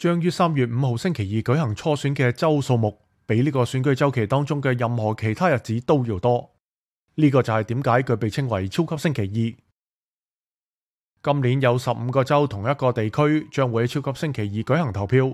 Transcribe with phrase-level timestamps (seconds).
[0.00, 6.54] 将于三月五号星期二举行初选嘅州数目，比呢个选举周期当中嘅任何其他日子都要多。
[7.16, 9.52] 呢个就系点解佢被称为超级星期二。
[11.32, 15.32] 今年有十五个州同一个地区将会超级星期二举行投票。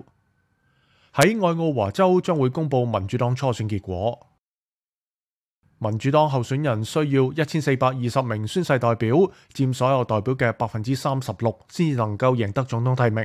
[1.12, 4.18] 喺爱奥华州将会公布民主党初选结果。
[5.78, 13.24] 民主党候选人需要一千四百二十名宣誓代表，占所有代表嘅百分之三十六，先能够赢得总统提名。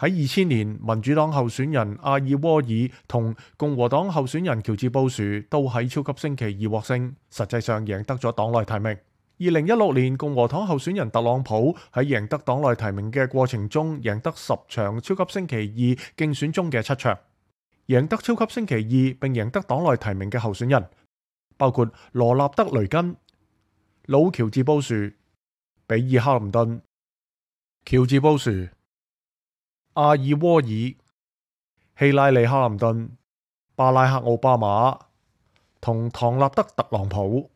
[0.00, 8.88] 喺二千年，民主黨候選人阿爾沃爾同共和黨候選人喬治布殊都喺超級星期二獲勝，實際上贏得咗黨內提名。
[8.88, 15.88] 二零一六年，共和黨候選人特朗普喺贏得黨內提名嘅過程中，贏得十場超級星期二
[16.24, 17.18] 競選中嘅七場，
[17.88, 18.88] 贏得超級星期二
[19.28, 20.82] 並贏得黨內提名嘅候選人
[21.58, 23.14] 包括羅納德雷根、
[24.06, 25.10] 老喬治布殊、
[25.86, 26.80] 比爾克林頓、
[27.84, 28.66] 喬治布殊。
[29.94, 33.16] 阿尔沃尔、希拉里、哈林顿、
[33.74, 34.96] 巴拉克、奥巴马
[35.80, 37.50] 同唐纳德、特朗普。